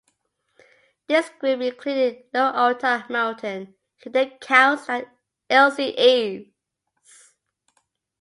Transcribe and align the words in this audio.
This 1.05 1.29
group 1.29 1.61
included 1.61 2.23
Lou 2.33 2.39
Alta 2.39 3.05
Melton, 3.07 3.75
Hilda 3.97 4.35
Counts 4.39 4.89
and 4.89 5.05
Elsie 5.47 5.95
Eaves. 5.95 7.35